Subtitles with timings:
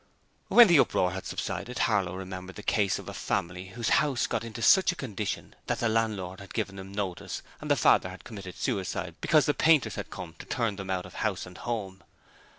[0.47, 4.43] When the uproar had subsided Harlow remembered the case of a family whose house got
[4.43, 8.23] into such a condition that the landlord had given them notice and the father had
[8.23, 12.03] committed suicide because the painters had come to turn 'em out of house and home.